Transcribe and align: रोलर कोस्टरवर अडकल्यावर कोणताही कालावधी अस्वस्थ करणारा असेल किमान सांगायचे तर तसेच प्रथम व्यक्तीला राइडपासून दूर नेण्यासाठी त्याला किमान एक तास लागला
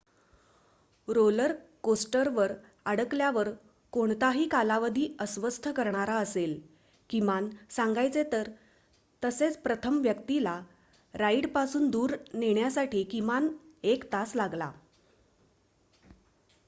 रोलर 1.07 1.51
कोस्टरवर 1.83 2.51
अडकल्यावर 2.85 3.49
कोणताही 3.93 4.47
कालावधी 4.47 5.05
अस्वस्थ 5.19 5.67
करणारा 5.75 6.15
असेल 6.17 6.59
किमान 7.09 7.49
सांगायचे 7.71 8.23
तर 8.31 8.49
तसेच 9.23 9.57
प्रथम 9.59 9.99
व्यक्तीला 10.01 10.59
राइडपासून 11.13 11.89
दूर 11.89 12.15
नेण्यासाठी 12.33 12.97
त्याला 12.97 13.11
किमान 13.11 13.49
एक 13.85 14.11
तास 14.13 14.35
लागला 14.35 14.71